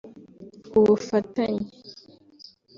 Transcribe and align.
ubufatanye 0.79 1.65